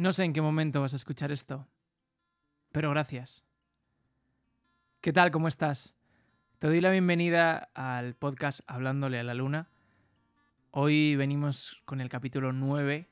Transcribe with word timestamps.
No 0.00 0.14
sé 0.14 0.24
en 0.24 0.32
qué 0.32 0.40
momento 0.40 0.80
vas 0.80 0.94
a 0.94 0.96
escuchar 0.96 1.30
esto, 1.30 1.68
pero 2.72 2.88
gracias. 2.88 3.44
¿Qué 5.02 5.12
tal? 5.12 5.30
¿Cómo 5.30 5.46
estás? 5.46 5.94
Te 6.58 6.68
doy 6.68 6.80
la 6.80 6.90
bienvenida 6.90 7.68
al 7.74 8.14
podcast 8.14 8.60
Hablándole 8.66 9.18
a 9.18 9.24
la 9.24 9.34
Luna. 9.34 9.68
Hoy 10.70 11.16
venimos 11.16 11.82
con 11.84 12.00
el 12.00 12.08
capítulo 12.08 12.54
9 12.54 13.10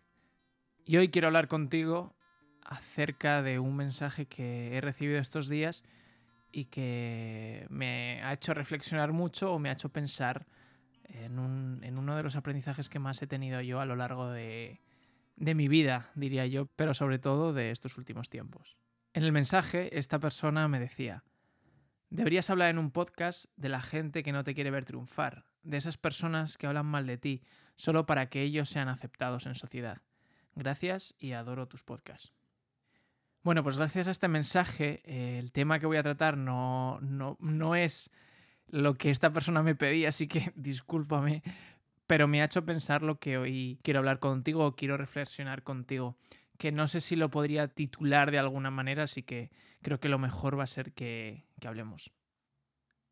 y 0.87 0.97
hoy 0.97 1.11
quiero 1.11 1.27
hablar 1.29 1.47
contigo 1.47 2.17
acerca 2.65 3.43
de 3.43 3.59
un 3.59 3.77
mensaje 3.77 4.25
que 4.25 4.75
he 4.75 4.81
recibido 4.81 5.21
estos 5.21 5.51
días 5.51 5.85
y 6.53 6.65
que 6.65 7.67
me 7.69 8.23
ha 8.23 8.33
hecho 8.33 8.55
reflexionar 8.55 9.13
mucho 9.13 9.53
o 9.53 9.59
me 9.59 9.69
ha 9.69 9.75
hecho 9.75 9.91
pensar 9.91 10.47
en, 11.05 11.39
uno 11.39 12.17
de 12.17 12.23
los 12.23 12.35
aprendizajes 12.35 12.89
que 12.89 12.99
más 12.99 13.21
he 13.21 13.27
tenido 13.27 13.61
yo 13.61 13.79
a 13.79 13.85
lo 13.85 13.95
largo 13.95 14.31
de, 14.31 14.81
de 15.39 15.55
mi 15.55 15.69
vida, 15.69 16.11
diría 16.15 16.47
yo, 16.47 16.67
pero 16.77 16.95
sobre 16.95 17.19
todo 17.19 17.53
de 17.53 17.71
estos 17.71 17.97
últimos 17.97 18.29
tiempos. 18.29 18.77
En 19.15 19.23
el 19.23 19.33
mensaje, 19.33 19.99
esta 19.99 20.19
persona 20.19 20.69
me 20.69 20.81
decía, 20.81 21.25
deberías 22.11 22.51
hablar 22.51 22.71
en 22.71 22.79
un 22.79 22.91
podcast 22.91 23.47
de 23.57 23.69
la 23.69 23.81
gente 23.81 24.23
que 24.23 24.33
no 24.33 24.45
te 24.45 24.55
quiere 24.55 24.71
ver 24.71 24.85
triunfar, 24.85 25.45
de 25.63 25.77
esas 25.77 25.97
personas 25.97 26.59
que 26.59 26.67
hablan 26.67 26.87
mal 26.87 27.07
de 27.07 27.19
ti, 27.19 27.43
solo 27.77 28.05
para 28.05 28.29
que 28.29 28.43
ellos 28.43 28.69
sean 28.69 28.89
aceptados 28.89 29.47
en 29.47 29.55
sociedad. 29.55 30.03
Gracias 30.55 31.15
y 31.19 31.33
adoro 31.33 31.69
tus 31.69 31.85
podcasts. 31.85 32.33
Bueno, 33.43 33.63
pues 33.63 33.77
gracias 33.77 34.09
a 34.09 34.11
este 34.11 34.29
mensaje, 34.29 35.01
eh, 35.05 35.39
el 35.39 35.53
tema 35.53 35.79
que 35.79 35.87
voy 35.87 35.97
a 35.97 36.03
tratar 36.03 36.37
no, 36.37 36.99
no, 37.01 37.37
no 37.41 37.77
es 37.77 38.11
lo 38.67 38.95
que 38.95 39.11
esta 39.11 39.31
persona 39.31 39.63
me 39.63 39.77
pedía, 39.77 40.09
así 40.09 40.27
que 40.27 40.53
discúlpame, 40.57 41.43
pero 42.09 42.27
me 42.27 42.41
ha 42.41 42.47
hecho 42.47 42.65
pensar 42.65 43.03
lo 43.03 43.21
que 43.21 43.39
hoy 43.39 43.79
quiero 43.85 44.01
hablar 44.01 44.19
contigo 44.19 44.65
o 44.65 44.75
quiero 44.75 44.97
reflexionar 44.97 45.63
contigo, 45.63 46.17
que 46.57 46.73
no 46.73 46.89
sé 46.89 47.01
si 47.01 47.15
lo 47.15 47.31
podría 47.31 47.69
titular 47.69 48.31
de 48.31 48.39
alguna 48.39 48.71
manera, 48.71 49.05
así 49.05 49.23
que 49.23 49.51
creo 49.83 50.01
que 50.01 50.09
lo 50.09 50.19
mejor 50.19 50.59
va 50.59 50.65
a 50.65 50.67
ser 50.67 50.93
que, 50.93 51.45
hablemos. 51.65 52.11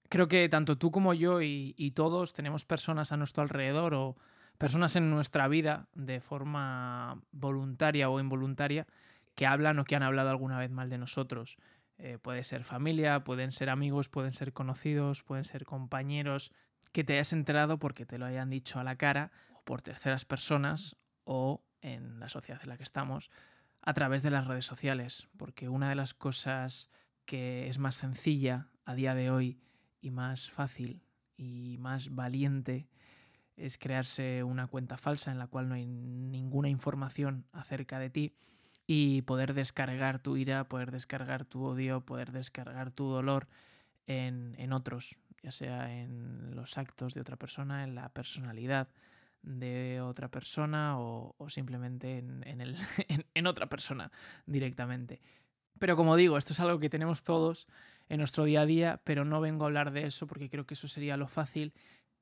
Creo 0.08 0.28
que 0.28 0.48
tanto 0.48 0.78
tú 0.78 0.90
como 0.90 1.12
yo 1.12 1.42
y, 1.42 1.74
y 1.76 1.90
todos 1.90 2.32
tenemos 2.32 2.64
personas 2.64 3.12
a 3.12 3.18
nuestro 3.18 3.42
alrededor 3.42 3.92
o 3.92 4.16
personas 4.56 4.96
en 4.96 5.10
nuestra 5.10 5.46
vida 5.46 5.88
de 5.94 6.20
forma 6.20 7.20
voluntaria 7.32 8.08
o 8.08 8.18
involuntaria 8.18 8.86
que 9.34 9.46
hablan 9.46 9.78
o 9.78 9.84
que 9.84 9.94
han 9.94 10.04
hablado 10.04 10.30
alguna 10.30 10.58
vez 10.58 10.70
mal 10.70 10.88
de 10.88 10.96
nosotros. 10.96 11.58
Eh, 11.98 12.18
puede 12.20 12.44
ser 12.44 12.64
familia, 12.64 13.24
pueden 13.24 13.52
ser 13.52 13.70
amigos, 13.70 14.08
pueden 14.08 14.32
ser 14.32 14.52
conocidos, 14.52 15.22
pueden 15.22 15.44
ser 15.44 15.64
compañeros, 15.64 16.52
que 16.96 17.04
te 17.04 17.12
hayas 17.12 17.34
enterado 17.34 17.78
porque 17.78 18.06
te 18.06 18.16
lo 18.16 18.24
hayan 18.24 18.48
dicho 18.48 18.80
a 18.80 18.82
la 18.82 18.96
cara, 18.96 19.30
o 19.52 19.62
por 19.64 19.82
terceras 19.82 20.24
personas, 20.24 20.96
o 21.24 21.62
en 21.82 22.18
la 22.20 22.30
sociedad 22.30 22.58
en 22.62 22.70
la 22.70 22.78
que 22.78 22.84
estamos, 22.84 23.30
a 23.82 23.92
través 23.92 24.22
de 24.22 24.30
las 24.30 24.46
redes 24.46 24.64
sociales. 24.64 25.28
Porque 25.36 25.68
una 25.68 25.90
de 25.90 25.94
las 25.94 26.14
cosas 26.14 26.88
que 27.26 27.68
es 27.68 27.78
más 27.78 27.96
sencilla 27.96 28.68
a 28.86 28.94
día 28.94 29.14
de 29.14 29.30
hoy 29.30 29.60
y 30.00 30.10
más 30.10 30.50
fácil 30.50 31.02
y 31.36 31.76
más 31.80 32.14
valiente 32.14 32.88
es 33.56 33.76
crearse 33.76 34.42
una 34.42 34.66
cuenta 34.66 34.96
falsa 34.96 35.30
en 35.30 35.38
la 35.38 35.48
cual 35.48 35.68
no 35.68 35.74
hay 35.74 35.84
ninguna 35.84 36.70
información 36.70 37.44
acerca 37.52 37.98
de 37.98 38.08
ti 38.08 38.34
y 38.86 39.20
poder 39.20 39.52
descargar 39.52 40.18
tu 40.18 40.38
ira, 40.38 40.64
poder 40.64 40.92
descargar 40.92 41.44
tu 41.44 41.62
odio, 41.62 42.00
poder 42.00 42.32
descargar 42.32 42.90
tu 42.90 43.04
dolor 43.04 43.48
en, 44.06 44.72
otros, 44.72 45.18
ya 45.46 45.52
sea 45.52 45.94
en 45.94 46.56
los 46.56 46.76
actos 46.76 47.14
de 47.14 47.20
otra 47.20 47.36
persona, 47.36 47.84
en 47.84 47.94
la 47.94 48.08
personalidad 48.08 48.88
de 49.42 50.00
otra 50.00 50.28
persona 50.28 50.98
o, 50.98 51.36
simplemente 51.48 52.18
en, 52.18 52.74
en, 53.32 53.46
otra 53.46 53.68
persona 53.68 54.10
directamente. 54.44 55.20
Pero 55.78 55.94
como 55.94 56.16
digo, 56.16 56.36
esto 56.36 56.52
es 56.52 56.58
algo 56.58 56.80
que 56.80 56.90
tenemos 56.90 57.22
todos 57.22 57.68
en 58.08 58.18
nuestro 58.18 58.42
día 58.42 58.62
a 58.62 58.66
día, 58.66 59.00
pero 59.04 59.24
no 59.24 59.40
vengo 59.40 59.62
a 59.62 59.68
hablar 59.68 59.92
de 59.92 60.06
eso 60.06 60.26
porque 60.26 60.50
creo 60.50 60.66
que 60.66 60.74
eso 60.74 60.88
sería 60.88 61.16
lo 61.16 61.28
fácil 61.28 61.74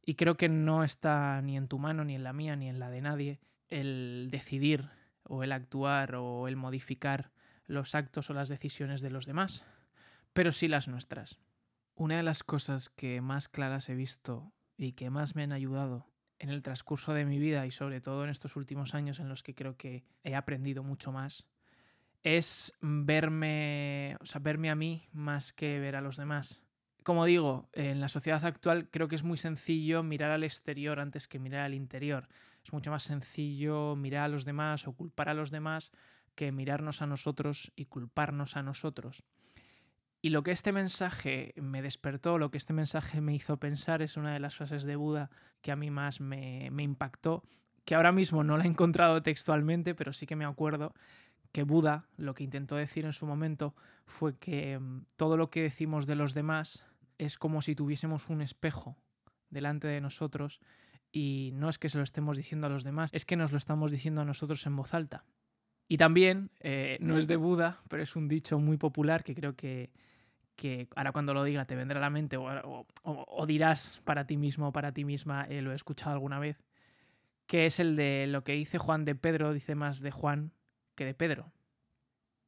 y 0.05 0.17
creo 0.17 0.37
que 0.37 0.51
no 0.51 0.85
está 0.85 1.41
ni 1.41 1.57
en 1.57 1.67
tu 1.67 1.79
mano, 1.79 2.05
ni 2.05 2.17
en 2.17 2.25
la 2.25 2.35
mía, 2.35 2.57
ni 2.57 2.69
en 2.69 2.79
la 2.79 2.91
de 2.91 3.01
nadie 3.01 3.41
el 3.71 4.29
decidir 4.31 4.91
o 5.23 5.45
el 5.45 5.53
actuar 5.53 6.17
o 6.17 6.47
el 6.47 6.57
modificar 6.57 7.31
los 7.67 7.95
actos 7.95 8.29
o 8.29 8.35
las 8.35 8.51
decisiones 8.51 9.01
de 9.01 9.09
los 9.09 9.25
demás, 9.25 9.65
pero 10.35 10.53
sí 10.53 10.69
las 10.69 10.89
nuestras. 10.89 11.41
Una 11.97 12.17
de 12.17 12.23
las 12.23 12.43
cosas 12.43 12.89
que 12.89 13.21
más 13.21 13.49
claras 13.49 13.89
he 13.89 13.95
visto 13.95 14.53
y 14.77 14.93
que 14.93 15.11
más 15.11 15.37
me 15.37 15.45
han 15.45 15.53
ayudado 15.53 16.07
en 16.39 16.51
el 16.51 16.63
transcurso 16.63 17.15
de 17.15 17.25
mi 17.25 17.39
vida 17.39 17.67
y 17.67 17.71
sobre 17.71 18.01
todo 18.01 18.25
en 18.25 18.31
estos 18.31 18.57
últimos 18.57 18.95
años 18.95 19.21
en 19.21 19.29
los 19.29 19.43
que 19.43 19.55
creo 19.55 19.77
que 19.77 20.05
he 20.25 20.35
aprendido 20.35 20.83
mucho 20.83 21.13
más 21.13 21.47
es 22.25 22.73
verme, 22.81 24.17
o 24.21 24.27
sea, 24.27 24.41
verme 24.41 24.71
a 24.71 24.75
mí 24.75 25.09
más 25.13 25.53
que 25.53 25.79
ver 25.79 25.95
a 25.95 26.01
los 26.01 26.17
demás. 26.17 26.63
Como 27.03 27.27
digo, 27.27 27.69
en 27.75 28.01
la 28.01 28.09
sociedad 28.09 28.45
actual 28.45 28.89
creo 28.91 29.09
que 29.09 29.17
es 29.17 29.23
muy 29.23 29.37
sencillo 29.37 30.03
mirar 30.03 30.31
al 30.31 30.43
exterior 30.43 31.01
antes 31.01 31.29
que 31.29 31.39
mirar 31.39 31.61
al 31.61 31.75
interior. 31.75 32.29
Es 32.65 32.73
mucho 32.73 32.91
más 32.91 33.05
sencillo 33.05 33.95
mirar 33.95 34.25
a 34.25 34.29
los 34.29 34.47
demás 34.47 34.89
o 34.89 34.95
culpar 34.95 35.29
a 35.29 35.35
los 35.35 35.51
demás 35.51 35.93
que 36.35 36.51
mirarnos 36.51 37.03
a 37.03 37.07
nosotros 37.07 37.73
y 37.77 37.85
culparnos 37.85 38.57
a 38.57 38.63
nosotros. 38.63 39.23
Y 40.25 40.31
lo 40.31 40.43
que 40.43 40.53
este 40.53 40.73
mensaje 40.73 41.53
me 41.61 41.83
despertó, 41.83 42.39
lo 42.39 42.51
que 42.51 42.57
este 42.57 42.73
mensaje 42.73 43.21
me 43.21 43.35
hizo 43.35 43.59
pensar 43.59 44.01
es 44.01 44.17
una 44.17 44.33
de 44.33 44.41
las 44.41 44.57
frases 44.57 44.85
de 44.85 44.97
Buda 44.97 45.31
que 45.61 45.71
a 45.71 45.77
mí 45.77 45.91
más 45.91 46.19
me, 46.19 46.71
impactó, 46.79 47.45
que 47.85 47.95
ahora 47.95 48.11
mismo 48.11 48.43
no 48.43 48.57
la 48.57 48.65
he 48.65 48.69
encontrado 48.69 49.23
textualmente, 49.23 49.95
pero 49.95 50.15
sí 50.15 50.25
que 50.25 50.35
me 50.35 50.47
acuerdo 50.47 50.95
que 51.53 51.63
Buda 51.63 52.09
lo 52.17 52.33
que 52.33 52.43
intentó 52.43 52.77
decir 52.77 53.05
en 53.05 53.13
su 53.13 53.27
momento 53.27 53.75
fue 54.07 54.39
que 54.39 54.79
mm, 54.79 55.05
todo 55.17 55.37
lo 55.37 55.51
que 55.51 55.61
decimos 55.61 56.07
de 56.07 56.15
los 56.15 56.33
demás 56.33 56.87
es 57.19 57.37
como 57.37 57.61
si 57.61 57.75
tuviésemos 57.75 58.31
un 58.31 58.41
espejo 58.41 58.97
delante 59.51 59.89
de 59.89 60.01
nosotros 60.01 60.59
y 61.13 61.51
no 61.53 61.69
es 61.69 61.77
que 61.77 61.91
se 61.91 61.99
lo 61.99 62.03
estemos 62.03 62.39
diciendo 62.39 62.67
a 62.67 62.71
los 62.71 62.83
demás, 62.83 63.11
es 63.13 63.27
que 63.27 63.37
nos 63.37 63.53
lo 63.53 63.59
estamos 63.59 63.91
diciendo 63.91 64.23
a 64.23 64.25
nosotros 64.25 64.65
en 64.65 64.75
voz 64.75 64.95
alta. 64.95 65.27
Y 65.87 65.99
también, 65.99 66.51
eh, 66.61 66.97
no 67.03 67.19
es 67.19 67.27
de 67.27 67.37
Buda, 67.37 67.83
pero 67.91 68.03
es 68.03 68.17
un 68.17 68.27
dicho 68.27 68.59
muy 68.59 68.79
popular 68.79 69.23
que 69.23 69.35
creo 69.35 69.55
que, 69.55 69.91
que 70.57 70.89
ahora 70.97 71.13
cuando 71.13 71.35
lo 71.35 71.45
diga 71.45 71.65
te 71.65 71.77
vendrá 71.77 71.99
a 71.99 72.03
la 72.03 72.11
mente 72.11 72.37
o, 72.37 73.47
dirás 73.47 74.01
para 74.05 74.27
ti 74.27 74.37
mismo 74.37 74.69
o 74.69 74.73
para 74.73 74.93
ti 74.93 75.05
misma, 75.05 75.45
eh, 75.45 75.63
lo 75.63 75.73
he 75.73 75.75
escuchado 75.75 76.13
alguna 76.13 76.39
vez, 76.39 76.63
que 77.47 77.67
es 77.67 77.81
el 77.81 77.97
de 77.97 78.27
lo 78.29 78.45
que 78.45 78.53
dice 78.53 78.79
Juan 78.79 79.05
de 79.05 79.15
Pedro, 79.15 79.53
dice 79.53 79.75
más 79.75 80.01
de 80.01 80.11
Juan 80.11 80.53
que 80.95 81.05
de 81.05 81.15
Pedro. 81.15 81.53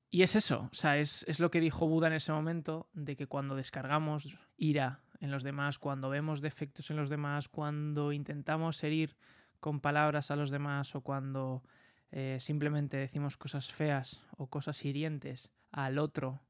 Y 0.08 0.22
es 0.22 0.36
eso, 0.36 0.68
o 0.70 0.74
sea, 0.74 0.98
es, 0.98 1.24
es 1.28 1.40
lo 1.40 1.50
que 1.50 1.60
dijo 1.60 1.88
Buda 1.88 2.06
en 2.06 2.14
ese 2.14 2.32
momento, 2.32 2.88
de 2.94 3.16
que 3.16 3.26
cuando 3.26 3.56
descargamos 3.56 4.38
ira 4.56 5.00
en 5.20 5.30
los 5.30 5.42
demás, 5.42 5.78
cuando 5.78 6.08
vemos 6.08 6.40
defectos 6.40 6.90
en 6.90 6.96
los 6.96 7.10
demás, 7.10 7.48
cuando 7.48 8.12
intentamos 8.12 8.82
herir 8.84 9.16
con 9.60 9.80
palabras 9.80 10.30
a 10.30 10.36
los 10.36 10.50
demás 10.50 10.94
o 10.94 11.00
cuando 11.00 11.64
eh, 12.12 12.38
simplemente 12.40 12.96
decimos 12.96 13.36
cosas 13.36 13.72
feas 13.72 14.22
o 14.36 14.46
cosas 14.46 14.84
hirientes 14.84 15.50
al 15.72 15.98
otro 15.98 16.45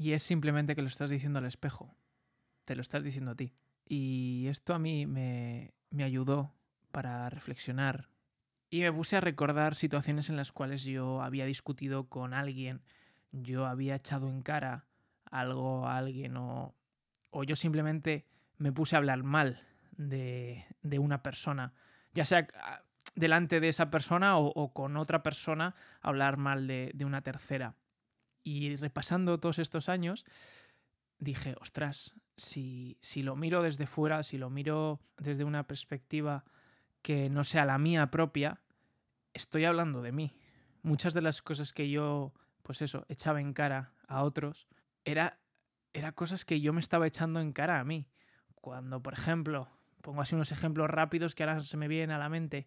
y 0.00 0.12
es 0.12 0.22
simplemente 0.22 0.74
que 0.74 0.82
lo 0.82 0.88
estás 0.88 1.10
diciendo 1.10 1.38
al 1.38 1.44
espejo, 1.44 1.94
te 2.64 2.74
lo 2.74 2.82
estás 2.82 3.04
diciendo 3.04 3.32
a 3.32 3.34
ti. 3.34 3.52
Y 3.86 4.46
esto 4.48 4.74
a 4.74 4.78
mí 4.78 5.06
me, 5.06 5.74
me 5.90 6.04
ayudó 6.04 6.52
para 6.90 7.28
reflexionar 7.28 8.08
y 8.70 8.80
me 8.80 8.92
puse 8.92 9.16
a 9.16 9.20
recordar 9.20 9.74
situaciones 9.74 10.30
en 10.30 10.36
las 10.36 10.52
cuales 10.52 10.84
yo 10.84 11.22
había 11.22 11.44
discutido 11.44 12.08
con 12.08 12.34
alguien, 12.34 12.82
yo 13.32 13.66
había 13.66 13.96
echado 13.96 14.28
en 14.28 14.42
cara 14.42 14.86
algo 15.30 15.86
a 15.86 15.98
alguien 15.98 16.36
o 16.36 16.74
o 17.30 17.44
yo 17.44 17.56
simplemente 17.56 18.26
me 18.58 18.72
puse 18.72 18.96
a 18.96 18.98
hablar 18.98 19.22
mal 19.22 19.62
de, 19.96 20.66
una 20.98 21.22
persona, 21.22 21.72
ya 22.12 22.24
sea 22.24 22.46
delante 23.14 23.60
de 23.60 23.68
esa 23.68 23.90
persona 23.90 24.36
o, 24.38 24.72
con 24.72 24.96
otra 24.96 25.22
persona, 25.22 25.74
hablar 26.00 26.36
mal 26.36 26.66
de, 26.66 27.04
una 27.04 27.22
tercera. 27.22 27.74
Y 28.42 28.76
repasando 28.76 29.38
todos 29.38 29.58
estos 29.58 29.88
años, 29.88 30.24
dije, 31.18 31.56
ostras, 31.60 32.14
si, 32.36 32.96
si 33.00 33.22
lo 33.22 33.36
miro 33.36 33.62
desde 33.62 33.86
fuera, 33.86 34.22
si 34.22 34.38
lo 34.38 34.50
miro 34.50 35.00
desde 35.18 35.44
una 35.44 35.66
perspectiva 35.66 36.44
que 37.02 37.28
no 37.28 37.44
sea 37.44 37.64
la 37.64 37.78
mía 37.78 38.10
propia, 38.10 38.60
estoy 39.34 39.64
hablando 39.64 40.02
de 40.02 40.12
mí. 40.12 40.36
Muchas 40.82 41.14
de 41.14 41.22
las 41.22 41.42
cosas 41.42 41.72
que 41.72 41.90
yo, 41.90 42.32
pues 42.62 42.82
eso, 42.82 43.04
echaba 43.08 43.40
en 43.40 43.52
cara 43.52 43.92
a 44.08 44.22
otros, 44.22 44.66
era 45.04 45.38
era 45.92 46.12
cosas 46.12 46.44
que 46.44 46.60
yo 46.60 46.72
me 46.72 46.80
estaba 46.80 47.06
echando 47.06 47.40
en 47.40 47.52
cara 47.52 47.80
a 47.80 47.84
mí. 47.84 48.06
Cuando, 48.54 49.02
por 49.02 49.14
ejemplo, 49.14 49.68
pongo 50.02 50.22
así 50.22 50.34
unos 50.34 50.52
ejemplos 50.52 50.88
rápidos 50.88 51.34
que 51.34 51.42
ahora 51.42 51.60
se 51.60 51.76
me 51.76 51.88
vienen 51.88 52.10
a 52.10 52.18
la 52.18 52.28
mente, 52.28 52.66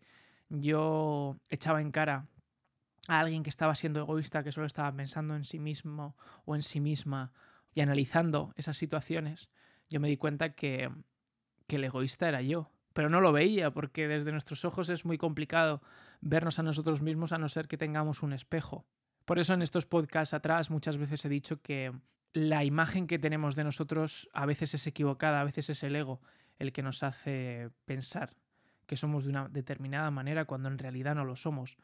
yo 0.49 1.37
echaba 1.49 1.81
en 1.81 1.91
cara 1.91 2.27
a 3.07 3.19
alguien 3.19 3.43
que 3.43 3.49
estaba 3.49 3.75
siendo 3.75 3.99
egoísta, 3.99 4.43
que 4.43 4.51
solo 4.51 4.65
estaba 4.65 4.91
pensando 4.95 5.35
en 5.35 5.43
sí 5.43 5.59
mismo 5.59 6.15
o 6.45 6.55
en 6.55 6.63
sí 6.63 6.79
misma 6.79 7.31
y 7.73 7.81
analizando 7.81 8.53
esas 8.55 8.77
situaciones, 8.77 9.49
yo 9.89 9.99
me 9.99 10.07
di 10.07 10.17
cuenta 10.17 10.53
que, 10.53 10.89
que 11.67 11.75
el 11.77 11.83
egoísta 11.83 12.27
era 12.27 12.41
yo. 12.41 12.69
Pero 12.93 13.09
no 13.09 13.21
lo 13.21 13.31
veía 13.31 13.71
porque 13.71 14.07
desde 14.07 14.31
nuestros 14.31 14.65
ojos 14.65 14.89
es 14.89 15.03
muy 15.03 15.17
complicado 15.17 15.81
vernos 16.21 16.59
a 16.59 16.63
nosotros 16.63 17.01
mismos 17.01 17.31
a 17.31 17.39
no 17.39 17.49
ser 17.49 17.67
que 17.67 17.77
tengamos 17.77 18.21
un 18.21 18.33
espejo. 18.33 18.85
Por 19.25 19.39
eso 19.39 19.53
en 19.53 19.63
estos 19.63 19.85
podcasts 19.85 20.33
atrás 20.33 20.69
muchas 20.69 20.97
veces 20.97 21.25
he 21.25 21.29
dicho 21.29 21.61
que 21.61 21.91
la 22.33 22.63
imagen 22.63 23.07
que 23.07 23.19
tenemos 23.19 23.55
de 23.55 23.63
nosotros 23.63 24.29
a 24.33 24.45
veces 24.45 24.73
es 24.75 24.85
equivocada, 24.85 25.41
a 25.41 25.43
veces 25.43 25.69
es 25.69 25.83
el 25.83 25.95
ego 25.95 26.21
el 26.59 26.71
que 26.71 26.83
nos 26.83 27.03
hace 27.03 27.69
pensar 27.85 28.35
que 28.85 28.97
somos 28.97 29.23
de 29.23 29.29
una 29.29 29.47
determinada 29.47 30.11
manera 30.11 30.45
cuando 30.45 30.69
en 30.69 30.77
realidad 30.77 31.15
no 31.15 31.25
lo 31.25 31.35
somos. 31.35 31.77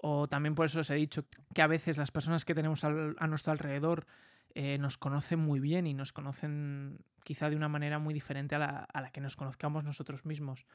O 0.00 0.28
también 0.28 0.54
por 0.54 0.66
eso 0.66 0.80
os 0.80 0.90
he 0.90 0.94
dicho 0.94 1.24
que 1.54 1.62
a 1.62 1.66
veces 1.66 1.96
las 1.96 2.10
personas 2.10 2.44
que 2.44 2.54
tenemos 2.54 2.84
a 2.84 3.26
nuestro 3.26 3.52
alrededor 3.52 4.06
eh, 4.54 4.78
nos 4.78 4.98
conocen 4.98 5.40
muy 5.40 5.60
bien 5.60 5.86
y 5.86 5.94
nos 5.94 6.12
conocen 6.12 6.98
quizá 7.24 7.50
de 7.50 7.56
una 7.56 7.68
manera 7.68 7.98
muy 7.98 8.14
diferente 8.14 8.54
a 8.54 8.58
la, 8.58 8.68
a 8.92 9.00
la 9.00 9.10
que 9.10 9.20
nos 9.20 9.36
conozcamos 9.36 9.84
nosotros 9.84 10.24
mismos 10.24 10.66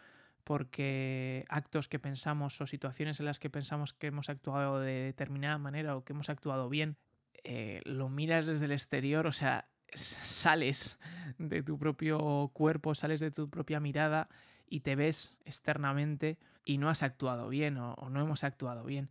porque 0.44 1.46
actos 1.50 1.88
que 1.88 2.00
pensamos 2.00 2.60
o 2.62 2.68
situaciones 2.68 3.20
en 3.20 3.26
las 3.26 3.40
que 3.40 3.50
pensamos 3.50 3.94
que 3.94 4.08
hemos 4.08 4.30
actuado 4.30 4.80
de 4.80 4.94
determinada 4.94 5.58
manera 5.58 5.96
o 5.96 6.04
que 6.04 6.14
hemos 6.14 6.30
actuado 6.30 6.70
bien, 6.70 6.98
eh, 7.44 7.82
lo 7.86 8.10
miras 8.10 8.46
desde 8.46 8.66
el 8.66 8.72
exterior, 8.72 9.28
o 9.28 9.32
sea, 9.32 9.68
sales 9.94 10.98
de 11.38 11.64
tu 11.64 11.78
propio 11.78 12.50
cuerpo, 12.54 12.96
sales 12.96 13.20
de 13.20 13.32
tu 13.32 13.50
propia 13.50 13.80
mirada 13.80 14.30
y 14.68 14.82
te 14.82 14.96
ves 14.96 15.36
externamente 15.46 16.38
y 16.64 16.78
no 16.78 16.90
has 16.90 17.04
actuado 17.04 17.50
bien 17.50 17.78
o, 17.78 17.96
no 18.10 18.22
hemos 18.22 18.44
actuado 18.44 18.84
bien. 18.84 19.10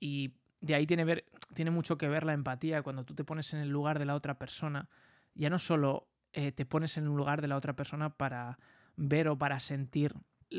Y 0.00 0.34
de 0.60 0.74
ahí 0.74 0.86
tiene, 0.86 1.04
ver, 1.04 1.24
tiene 1.54 1.70
mucho 1.70 1.98
que 1.98 2.08
ver 2.08 2.24
la 2.24 2.32
empatía 2.32 2.82
cuando 2.82 3.04
tú 3.04 3.14
te 3.14 3.24
pones 3.24 3.52
en 3.54 3.60
el 3.60 3.68
lugar 3.68 3.98
de 3.98 4.04
la 4.04 4.14
otra 4.14 4.38
persona. 4.38 4.88
Ya 5.34 5.50
no 5.50 5.58
solo 5.58 6.08
eh, 6.32 6.52
te 6.52 6.66
pones 6.66 6.96
en 6.96 7.04
el 7.04 7.10
lugar 7.10 7.40
de 7.40 7.48
la 7.48 7.56
otra 7.56 7.74
persona 7.74 8.10
para 8.10 8.58
ver 8.96 9.28
o 9.28 9.36
para 9.38 9.60
sentir 9.60 10.14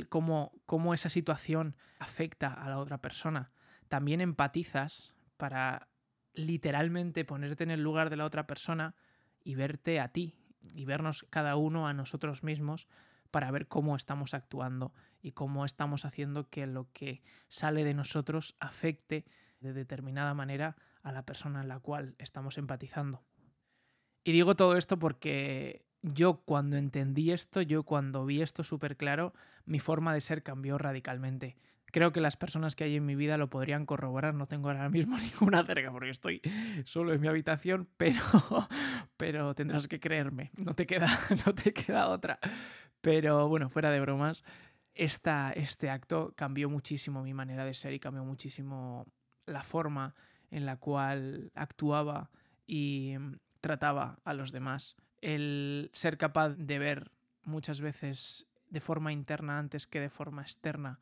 cómo, 0.09 0.51
cómo 0.65 0.93
esa 0.93 1.09
situación 1.09 1.75
afecta 1.99 2.53
a 2.53 2.69
la 2.69 2.77
otra 2.77 2.99
persona, 2.99 3.51
también 3.87 4.21
empatizas 4.21 5.13
para 5.37 5.87
literalmente 6.33 7.25
ponerte 7.25 7.63
en 7.63 7.71
el 7.71 7.81
lugar 7.81 8.09
de 8.09 8.17
la 8.17 8.25
otra 8.25 8.45
persona 8.45 8.95
y 9.43 9.55
verte 9.55 9.99
a 9.99 10.09
ti 10.09 10.35
y 10.73 10.85
vernos 10.85 11.25
cada 11.29 11.55
uno 11.55 11.87
a 11.87 11.93
nosotros 11.93 12.43
mismos 12.43 12.87
para 13.31 13.51
ver 13.51 13.67
cómo 13.67 13.95
estamos 13.95 14.33
actuando 14.33 14.93
y 15.27 15.33
cómo 15.33 15.65
estamos 15.65 16.05
haciendo 16.05 16.49
que 16.49 16.65
lo 16.67 16.87
que 16.93 17.21
sale 17.49 17.83
de 17.83 17.93
nosotros 17.93 18.55
afecte 18.59 19.25
de 19.59 19.73
determinada 19.73 20.33
manera 20.33 20.77
a 21.03 21.11
la 21.11 21.25
persona 21.25 21.61
en 21.61 21.67
la 21.67 21.79
cual 21.79 22.15
estamos 22.17 22.57
empatizando. 22.57 23.25
Y 24.23 24.31
digo 24.31 24.55
todo 24.55 24.77
esto 24.77 24.97
porque 24.97 25.85
yo 26.01 26.43
cuando 26.45 26.77
entendí 26.77 27.31
esto, 27.31 27.61
yo 27.61 27.83
cuando 27.83 28.25
vi 28.25 28.41
esto 28.41 28.63
súper 28.63 28.95
claro, 28.95 29.33
mi 29.65 29.79
forma 29.79 30.13
de 30.13 30.21
ser 30.21 30.43
cambió 30.43 30.77
radicalmente. 30.77 31.57
Creo 31.87 32.11
que 32.11 32.21
las 32.21 32.37
personas 32.37 32.75
que 32.75 32.83
hay 32.85 32.95
en 32.95 33.05
mi 33.05 33.15
vida 33.15 33.37
lo 33.37 33.49
podrían 33.49 33.85
corroborar. 33.85 34.33
No 34.33 34.47
tengo 34.47 34.69
ahora 34.69 34.89
mismo 34.89 35.17
ninguna 35.41 35.65
cerca 35.65 35.91
porque 35.91 36.09
estoy 36.09 36.41
solo 36.85 37.13
en 37.13 37.19
mi 37.19 37.27
habitación, 37.27 37.87
pero, 37.97 38.21
pero 39.17 39.55
tendrás 39.55 39.87
que 39.87 39.99
creerme. 39.99 40.51
No 40.55 40.73
te 40.73 40.85
queda, 40.85 41.07
no 41.45 41.53
te 41.53 41.73
queda 41.73 42.07
otra. 42.07 42.39
Pero 43.01 43.47
bueno, 43.47 43.69
fuera 43.69 43.91
de 43.91 44.01
bromas, 44.01 44.43
esta, 44.97 45.51
este 45.51 45.89
acto 45.89 46.33
cambió 46.35 46.69
muchísimo 46.69 47.23
mi 47.23 47.33
manera 47.33 47.65
de 47.65 47.73
ser 47.73 47.93
y 47.93 47.99
cambió 47.99 48.23
muchísimo 48.23 49.05
la 49.45 49.63
forma 49.63 50.15
en 50.51 50.65
la 50.65 50.77
cual 50.77 51.51
actuaba 51.55 52.29
y 52.65 53.15
trataba 53.61 54.19
a 54.23 54.33
los 54.33 54.51
demás. 54.51 54.95
El 55.21 55.89
ser 55.93 56.17
capaz 56.17 56.49
de 56.57 56.79
ver 56.79 57.11
muchas 57.43 57.81
veces 57.81 58.47
de 58.69 58.81
forma 58.81 59.13
interna 59.13 59.57
antes 59.57 59.87
que 59.87 59.99
de 59.99 60.09
forma 60.09 60.41
externa 60.41 60.99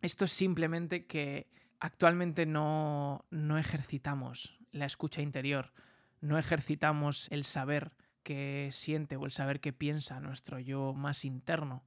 esto 0.00 0.26
es 0.26 0.32
simplemente 0.32 1.06
que 1.06 1.48
actualmente 1.80 2.46
no, 2.46 3.24
no 3.30 3.58
ejercitamos 3.58 4.56
la 4.70 4.84
escucha 4.84 5.22
interior, 5.22 5.72
no 6.20 6.38
ejercitamos 6.38 7.28
el 7.32 7.44
saber 7.44 7.92
que 8.22 8.68
siente 8.70 9.16
o 9.16 9.24
el 9.24 9.32
saber 9.32 9.60
que 9.60 9.72
piensa 9.72 10.20
nuestro 10.20 10.60
yo 10.60 10.94
más 10.94 11.24
interno. 11.24 11.84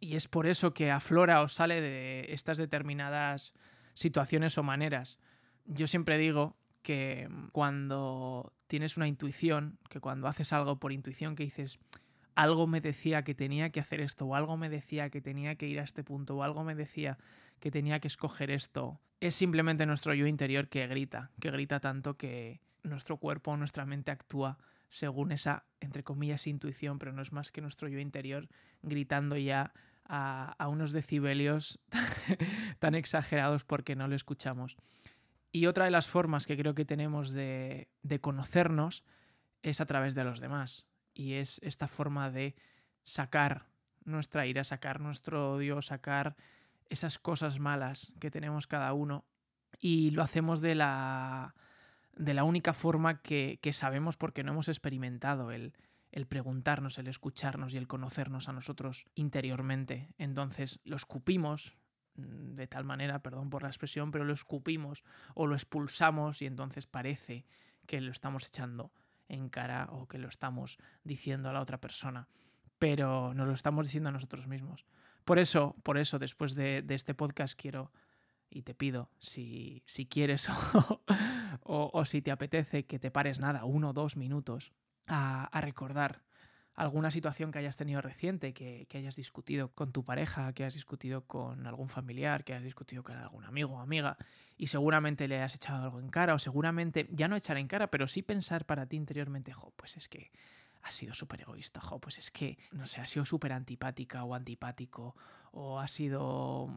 Y 0.00 0.16
es 0.16 0.28
por 0.28 0.46
eso 0.46 0.72
que 0.72 0.90
aflora 0.90 1.42
o 1.42 1.48
sale 1.48 1.80
de 1.80 2.32
estas 2.32 2.56
determinadas 2.56 3.52
situaciones 3.94 4.56
o 4.56 4.62
maneras. 4.62 5.20
Yo 5.66 5.86
siempre 5.86 6.16
digo 6.16 6.56
que 6.82 7.28
cuando 7.52 8.54
tienes 8.66 8.96
una 8.96 9.06
intuición, 9.06 9.78
que 9.90 10.00
cuando 10.00 10.26
haces 10.26 10.52
algo 10.52 10.80
por 10.80 10.92
intuición 10.92 11.36
que 11.36 11.44
dices, 11.44 11.78
algo 12.34 12.66
me 12.66 12.80
decía 12.80 13.22
que 13.22 13.34
tenía 13.34 13.70
que 13.70 13.80
hacer 13.80 14.00
esto, 14.00 14.24
o 14.24 14.34
algo 14.34 14.56
me 14.56 14.70
decía 14.70 15.10
que 15.10 15.20
tenía 15.20 15.56
que 15.56 15.66
ir 15.66 15.78
a 15.78 15.84
este 15.84 16.02
punto, 16.02 16.36
o 16.36 16.42
algo 16.42 16.64
me 16.64 16.74
decía 16.74 17.18
que 17.58 17.70
tenía 17.70 18.00
que 18.00 18.08
escoger 18.08 18.50
esto. 18.50 18.98
Es 19.20 19.34
simplemente 19.34 19.84
nuestro 19.84 20.14
yo 20.14 20.26
interior 20.26 20.68
que 20.68 20.86
grita, 20.86 21.30
que 21.40 21.50
grita 21.50 21.80
tanto 21.80 22.16
que 22.16 22.60
nuestro 22.82 23.18
cuerpo, 23.18 23.56
nuestra 23.58 23.84
mente 23.84 24.10
actúa 24.10 24.56
según 24.88 25.30
esa, 25.30 25.64
entre 25.80 26.02
comillas, 26.02 26.46
intuición, 26.46 26.98
pero 26.98 27.12
no 27.12 27.22
es 27.22 27.32
más 27.32 27.52
que 27.52 27.60
nuestro 27.60 27.88
yo 27.88 27.98
interior 27.98 28.48
gritando 28.82 29.36
ya 29.36 29.72
a, 30.04 30.66
unos 30.68 30.92
decibelios 30.92 31.78
tan 32.78 32.94
exagerados 32.94 33.64
porque 33.64 33.96
no 33.96 34.08
lo 34.08 34.16
escuchamos. 34.16 34.76
Y 35.52 35.66
otra 35.66 35.84
de 35.84 35.90
las 35.90 36.08
formas 36.08 36.46
que 36.46 36.56
creo 36.56 36.74
que 36.74 36.84
tenemos 36.84 37.30
de, 37.30 37.88
de 38.02 38.20
conocernos 38.20 39.04
es 39.62 39.80
a 39.80 39.86
través 39.86 40.14
de 40.14 40.24
los 40.24 40.40
demás 40.40 40.86
y 41.14 41.34
es 41.34 41.60
esta 41.62 41.88
forma 41.88 42.30
de 42.30 42.54
sacar 43.04 43.66
nuestra 44.04 44.46
ira, 44.46 44.64
sacar 44.64 45.00
nuestro 45.00 45.52
odio, 45.52 45.82
sacar 45.82 46.36
esas 46.88 47.18
cosas 47.18 47.58
malas 47.58 48.12
que 48.20 48.30
tenemos 48.30 48.66
cada 48.66 48.92
uno 48.92 49.24
y 49.78 50.10
lo 50.10 50.22
hacemos 50.22 50.60
de 50.60 50.74
la, 50.74 51.54
de 52.16 52.34
la 52.34 52.44
única 52.44 52.72
forma 52.72 53.22
que, 53.22 53.58
que 53.62 53.72
sabemos 53.72 54.16
porque 54.16 54.42
no 54.42 54.52
hemos 54.52 54.68
experimentado 54.68 55.50
el, 55.52 55.74
el 56.12 56.26
preguntarnos, 56.26 56.98
el 56.98 57.06
escucharnos 57.06 57.74
y 57.74 57.76
el 57.76 57.86
conocernos 57.86 58.48
a 58.48 58.52
nosotros 58.52 59.06
interiormente. 59.14 60.08
Entonces 60.18 60.80
lo 60.84 60.96
escupimos 60.96 61.76
mm, 62.16 62.54
de 62.54 62.66
tal 62.66 62.84
manera, 62.84 63.20
perdón 63.20 63.50
por 63.50 63.62
la 63.62 63.68
expresión, 63.68 64.10
pero 64.10 64.24
lo 64.24 64.32
escupimos 64.32 65.04
o 65.34 65.46
lo 65.46 65.54
expulsamos 65.54 66.42
y 66.42 66.46
entonces 66.46 66.86
parece 66.86 67.46
que 67.86 68.00
lo 68.00 68.10
estamos 68.10 68.48
echando 68.48 68.92
en 69.28 69.48
cara 69.48 69.88
o 69.90 70.08
que 70.08 70.18
lo 70.18 70.28
estamos 70.28 70.78
diciendo 71.04 71.48
a 71.48 71.52
la 71.52 71.60
otra 71.60 71.80
persona, 71.80 72.28
pero 72.78 73.32
nos 73.34 73.46
lo 73.46 73.52
estamos 73.52 73.86
diciendo 73.86 74.08
a 74.08 74.12
nosotros 74.12 74.46
mismos. 74.46 74.84
Por 75.24 75.38
eso, 75.38 75.76
por 75.82 75.98
eso, 75.98 76.18
después 76.18 76.54
de, 76.54 76.84
este 76.88 77.14
podcast 77.14 77.58
quiero 77.58 77.92
y 78.48 78.62
te 78.62 78.74
pido, 78.74 79.10
si, 79.20 79.84
si 79.86 80.06
quieres 80.06 80.48
o, 81.62 82.04
si 82.04 82.20
te 82.20 82.32
apetece, 82.32 82.84
que 82.86 82.98
te 82.98 83.12
pares 83.12 83.38
nada, 83.38 83.64
uno 83.64 83.90
o 83.90 83.92
dos 83.92 84.16
minutos 84.16 84.72
a, 85.10 85.60
recordar 85.60 86.22
alguna 86.74 87.10
situación 87.10 87.50
que 87.52 87.58
hayas 87.58 87.76
tenido 87.76 88.00
reciente, 88.00 88.54
que, 88.54 88.86
hayas 88.94 89.16
discutido 89.16 89.68
con 89.68 89.92
tu 89.92 90.04
pareja, 90.04 90.52
que 90.52 90.62
hayas 90.62 90.74
discutido 90.74 91.26
con 91.26 91.66
algún 91.66 91.88
familiar, 91.88 92.44
que 92.44 92.54
hayas 92.54 92.64
discutido 92.64 93.02
con 93.02 93.16
algún 93.16 93.44
amigo 93.44 93.74
o 93.74 93.80
amiga, 93.80 94.16
y 94.56 94.68
seguramente 94.68 95.28
le 95.28 95.36
hayas 95.36 95.56
echado 95.56 95.84
algo 95.84 96.00
en 96.00 96.08
cara, 96.08 96.34
o 96.34 96.38
seguramente 96.38 97.08
ya 97.10 97.28
no 97.28 97.36
echar 97.36 97.58
en 97.58 97.68
cara, 97.68 97.88
pero 97.88 98.06
sí 98.06 98.22
pensar 98.22 98.64
para 98.64 98.86
ti 98.86 98.96
interiormente, 98.96 99.52
jo, 99.52 99.72
pues 99.76 99.96
es 99.96 100.08
que 100.08 100.30
ha 100.82 100.90
sido 100.90 101.12
súper 101.12 101.42
egoísta, 101.42 101.80
jo, 101.80 101.98
pues 101.98 102.18
es 102.18 102.30
que, 102.30 102.56
no 102.70 102.86
sé, 102.86 103.02
ha 103.02 103.06
sido 103.06 103.26
súper 103.26 103.52
antipática 103.52 104.24
o 104.24 104.34
antipático, 104.34 105.14
o 105.52 105.80
ha 105.80 105.88
sido, 105.88 106.70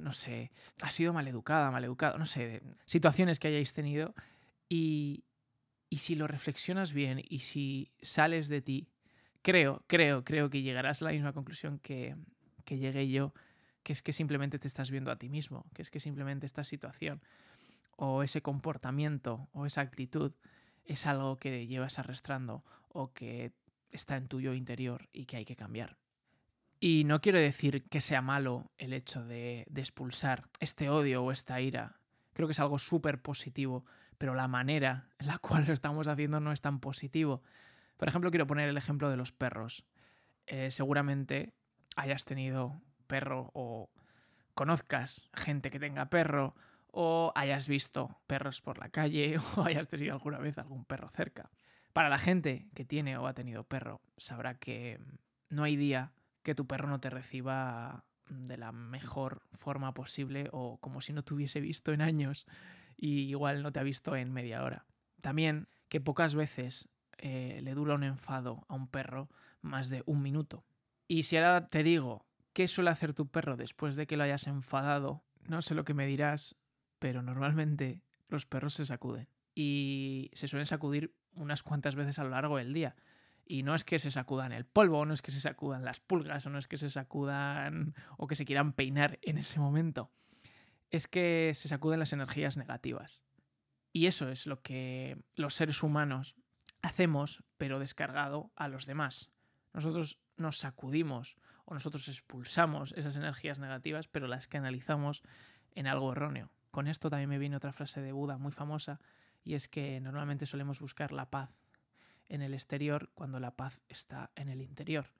no 0.00 0.12
sé, 0.12 0.50
ha 0.82 0.90
sido 0.90 1.12
maleducada, 1.12 1.70
maleducado, 1.70 2.18
no 2.18 2.26
sé, 2.26 2.62
situaciones 2.86 3.38
que 3.38 3.48
hayáis 3.48 3.72
tenido, 3.72 4.14
y, 4.68 5.24
y 5.90 5.98
si 5.98 6.14
lo 6.14 6.26
reflexionas 6.26 6.92
bien 6.92 7.22
y 7.28 7.40
si 7.40 7.92
sales 8.02 8.48
de 8.48 8.60
ti 8.60 8.88
creo, 9.42 9.82
creo, 9.86 10.24
creo 10.24 10.50
que 10.50 10.62
llegarás 10.62 11.02
a 11.02 11.06
la 11.06 11.12
misma 11.12 11.32
conclusión 11.32 11.78
que, 11.78 12.16
que 12.64 12.78
llegué 12.78 13.08
yo, 13.08 13.32
que 13.82 13.92
es 13.92 14.02
que 14.02 14.12
simplemente 14.12 14.58
te 14.58 14.68
estás 14.68 14.90
viendo 14.90 15.10
a 15.10 15.16
ti 15.16 15.28
mismo, 15.28 15.64
que 15.74 15.82
es 15.82 15.90
que 15.90 16.00
simplemente 16.00 16.46
esta 16.46 16.64
situación 16.64 17.22
o 17.96 18.22
ese 18.22 18.42
comportamiento 18.42 19.48
o 19.52 19.66
esa 19.66 19.80
actitud 19.80 20.32
es 20.84 21.06
algo 21.06 21.38
que 21.38 21.66
llevas 21.66 21.98
arrastrando 21.98 22.64
o 22.88 23.12
que 23.12 23.52
está 23.90 24.16
en 24.16 24.28
tu 24.28 24.40
yo 24.40 24.54
interior 24.54 25.08
y 25.12 25.26
que 25.26 25.36
hay 25.36 25.44
que 25.44 25.56
cambiar. 25.56 25.96
Y 26.80 27.04
no 27.04 27.20
quiero 27.20 27.38
decir 27.38 27.88
que 27.88 28.00
sea 28.00 28.22
malo 28.22 28.70
el 28.78 28.92
hecho 28.92 29.24
de, 29.24 29.66
de 29.68 29.80
expulsar 29.80 30.48
este 30.60 30.90
odio 30.90 31.24
o 31.24 31.32
esta 31.32 31.60
ira. 31.60 32.00
Creo 32.34 32.46
que 32.46 32.52
es 32.52 32.60
algo 32.60 32.78
súper 32.78 33.20
positivo, 33.20 33.84
pero 34.18 34.34
la 34.34 34.48
manera 34.48 35.08
en 35.18 35.28
la 35.28 35.38
cual 35.38 35.64
lo 35.66 35.72
estamos 35.72 36.08
haciendo 36.08 36.40
no 36.40 36.52
es 36.52 36.60
tan 36.60 36.80
positivo. 36.80 37.42
Por 37.96 38.08
ejemplo, 38.08 38.30
quiero 38.30 38.46
poner 38.46 38.68
el 38.68 38.76
ejemplo 38.76 39.10
de 39.10 39.16
los 39.16 39.32
perros. 39.32 39.84
Eh, 40.46 40.70
seguramente 40.70 41.54
hayas 41.96 42.24
tenido 42.24 42.80
perro 43.06 43.50
o 43.54 43.90
conozcas 44.54 45.28
gente 45.34 45.70
que 45.70 45.80
tenga 45.80 46.10
perro 46.10 46.54
o 46.90 47.32
hayas 47.34 47.68
visto 47.68 48.18
perros 48.26 48.60
por 48.60 48.78
la 48.78 48.88
calle 48.88 49.38
o 49.56 49.64
hayas 49.64 49.88
tenido 49.88 50.14
alguna 50.14 50.38
vez 50.38 50.58
algún 50.58 50.84
perro 50.84 51.10
cerca. 51.10 51.50
Para 51.92 52.08
la 52.08 52.18
gente 52.18 52.68
que 52.74 52.84
tiene 52.84 53.16
o 53.16 53.26
ha 53.26 53.34
tenido 53.34 53.64
perro, 53.64 54.00
sabrá 54.16 54.54
que 54.54 55.00
no 55.48 55.64
hay 55.64 55.76
día 55.76 56.12
que 56.42 56.54
tu 56.54 56.66
perro 56.66 56.88
no 56.88 57.00
te 57.00 57.10
reciba 57.10 58.04
de 58.28 58.56
la 58.56 58.72
mejor 58.72 59.42
forma 59.58 59.94
posible 59.94 60.48
o 60.52 60.78
como 60.78 61.00
si 61.00 61.12
no 61.12 61.24
te 61.24 61.34
hubiese 61.34 61.60
visto 61.60 61.92
en 61.92 62.02
años 62.02 62.46
y 62.98 63.20
igual 63.30 63.62
no 63.62 63.72
te 63.72 63.80
ha 63.80 63.84
visto 63.84 64.16
en 64.16 64.32
media 64.32 64.62
hora. 64.62 64.84
También 65.22 65.68
que 65.88 66.00
pocas 66.00 66.34
veces 66.34 66.88
eh, 67.16 67.60
le 67.62 67.74
dura 67.74 67.94
un 67.94 68.04
enfado 68.04 68.66
a 68.68 68.74
un 68.74 68.88
perro 68.88 69.30
más 69.62 69.88
de 69.88 70.02
un 70.04 70.20
minuto. 70.20 70.64
Y 71.06 71.22
si 71.22 71.36
ahora 71.36 71.68
te 71.68 71.82
digo 71.82 72.26
qué 72.52 72.68
suele 72.68 72.90
hacer 72.90 73.14
tu 73.14 73.28
perro 73.28 73.56
después 73.56 73.94
de 73.94 74.06
que 74.06 74.16
lo 74.16 74.24
hayas 74.24 74.46
enfadado, 74.46 75.22
no 75.46 75.62
sé 75.62 75.74
lo 75.74 75.84
que 75.84 75.94
me 75.94 76.06
dirás, 76.06 76.56
pero 76.98 77.22
normalmente 77.22 78.02
los 78.28 78.46
perros 78.46 78.74
se 78.74 78.84
sacuden. 78.84 79.28
Y 79.54 80.30
se 80.34 80.48
suelen 80.48 80.66
sacudir 80.66 81.14
unas 81.34 81.62
cuantas 81.62 81.94
veces 81.94 82.18
a 82.18 82.24
lo 82.24 82.30
largo 82.30 82.58
del 82.58 82.72
día. 82.72 82.96
Y 83.44 83.62
no 83.62 83.74
es 83.74 83.84
que 83.84 83.98
se 83.98 84.10
sacudan 84.10 84.52
el 84.52 84.66
polvo, 84.66 85.06
no 85.06 85.14
es 85.14 85.22
que 85.22 85.30
se 85.30 85.40
sacudan 85.40 85.84
las 85.84 86.00
pulgas, 86.00 86.44
o 86.46 86.50
no 86.50 86.58
es 86.58 86.68
que 86.68 86.76
se 86.76 86.90
sacudan 86.90 87.94
o 88.18 88.26
que 88.26 88.34
se 88.34 88.44
quieran 88.44 88.72
peinar 88.72 89.18
en 89.22 89.38
ese 89.38 89.58
momento. 89.58 90.10
Es 90.90 91.06
que 91.06 91.52
se 91.54 91.68
sacuden 91.68 91.98
las 91.98 92.12
energías 92.12 92.56
negativas. 92.56 93.20
Y 93.92 94.06
eso 94.06 94.28
es 94.28 94.46
lo 94.46 94.62
que 94.62 95.18
los 95.34 95.54
seres 95.54 95.82
humanos 95.82 96.36
hacemos, 96.82 97.42
pero 97.56 97.78
descargado 97.78 98.50
a 98.56 98.68
los 98.68 98.86
demás. 98.86 99.30
Nosotros 99.72 100.18
nos 100.36 100.58
sacudimos 100.58 101.36
o 101.64 101.74
nosotros 101.74 102.08
expulsamos 102.08 102.92
esas 102.92 103.16
energías 103.16 103.58
negativas, 103.58 104.08
pero 104.08 104.26
las 104.26 104.48
canalizamos 104.48 105.22
en 105.74 105.86
algo 105.86 106.12
erróneo. 106.12 106.50
Con 106.70 106.86
esto 106.86 107.10
también 107.10 107.28
me 107.28 107.38
viene 107.38 107.56
otra 107.56 107.72
frase 107.72 108.00
de 108.00 108.12
Buda 108.12 108.38
muy 108.38 108.52
famosa, 108.52 109.00
y 109.44 109.54
es 109.54 109.68
que 109.68 110.00
normalmente 110.00 110.46
solemos 110.46 110.80
buscar 110.80 111.12
la 111.12 111.30
paz 111.30 111.50
en 112.28 112.42
el 112.42 112.54
exterior 112.54 113.10
cuando 113.14 113.40
la 113.40 113.56
paz 113.56 113.80
está 113.88 114.30
en 114.36 114.48
el 114.48 114.62
interior. 114.62 115.12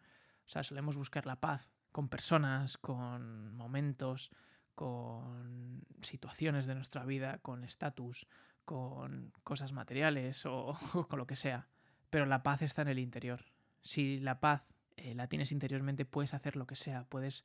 O 0.46 0.48
sea, 0.50 0.62
solemos 0.62 0.96
buscar 0.96 1.26
la 1.26 1.36
paz 1.36 1.70
con 1.92 2.08
personas, 2.08 2.78
con 2.78 3.54
momentos, 3.54 4.30
con 4.78 5.82
situaciones 6.02 6.66
de 6.66 6.76
nuestra 6.76 7.04
vida, 7.04 7.38
con 7.38 7.64
estatus, 7.64 8.28
con 8.64 9.32
cosas 9.42 9.72
materiales 9.72 10.46
o, 10.46 10.78
con 11.08 11.18
lo 11.18 11.26
que 11.26 11.34
sea. 11.34 11.66
Pero 12.10 12.26
la 12.26 12.44
paz 12.44 12.62
está 12.62 12.82
en 12.82 12.88
el 12.88 13.00
interior. 13.00 13.44
Si 13.82 14.20
la 14.20 14.38
paz 14.38 14.62
eh, 14.96 15.16
la 15.16 15.26
tienes 15.26 15.50
interiormente, 15.50 16.04
puedes 16.04 16.32
hacer 16.32 16.54
lo 16.54 16.68
que 16.68 16.76
sea, 16.76 17.02
puedes 17.08 17.44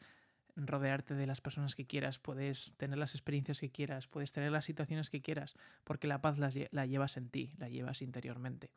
rodearte 0.55 1.15
de 1.15 1.25
las 1.25 1.41
personas 1.41 1.73
que 1.73 1.87
quieras, 1.87 2.19
puedes 2.19 2.75
tener 2.77 2.99
las 2.99 3.15
experiencias 3.15 3.59
que 3.59 3.71
quieras, 3.71 4.05
puedes 4.05 4.31
tener 4.31 4.51
las 4.51 4.65
situaciones 4.65 5.09
que 5.09 5.23
quieras, 5.23 5.55
porque 5.85 6.05
la 6.05 6.21
paz 6.21 6.37
la 6.37 6.85
llevas 6.85 7.17
en 7.17 7.29
ti, 7.29 7.55
la 7.57 7.67
llevas 7.67 8.03
interiormente. 8.03 8.69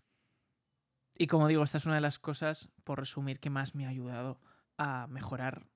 Y 1.18 1.26
como 1.26 1.46
digo, 1.46 1.62
esta 1.62 1.76
es 1.76 1.84
una 1.84 1.96
de 1.96 2.00
las 2.00 2.18
cosas, 2.18 2.70
por 2.84 3.00
resumir, 3.00 3.38
que 3.38 3.50
más 3.50 3.74
me 3.74 3.84
ha 3.84 3.90
ayudado 3.90 4.40
a 4.78 5.08
mejorar 5.08 5.66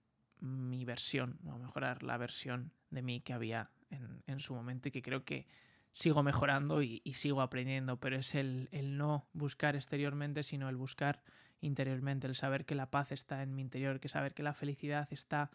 mi 0.41 0.85
versión, 0.85 1.39
o 1.47 1.59
mejorar 1.59 2.03
la 2.03 2.17
versión 2.17 2.73
de 2.91 3.03
mí 3.03 3.21
que 3.21 3.33
había 3.33 3.71
en, 3.91 4.41
su 4.41 4.55
momento 4.55 4.89
y 4.89 4.93
que 4.93 5.03
creo 5.03 5.25
que 5.25 5.47
sigo 5.93 6.23
mejorando 6.23 6.83
y, 6.83 7.03
sigo 7.15 7.43
aprendiendo, 7.43 7.99
pero 7.99 8.17
es 8.17 8.35
el, 8.35 8.69
el, 8.73 8.97
no 8.97 9.27
buscar 9.33 9.77
exteriormente, 9.77 10.43
sino 10.43 10.69
el 10.69 10.77
buscar 10.77 11.23
interiormente, 11.61 12.27
el 12.27 12.35
saber 12.35 12.65
que 12.65 12.75
la 12.75 12.91
paz 12.91 13.13
está 13.13 13.43
en 13.43 13.55
mi 13.55 13.63
interior, 13.63 14.01
que 14.01 14.09
saber 14.09 14.35
que 14.35 14.43
la 14.43 14.55
felicidad 14.55 15.09
está 15.11 15.51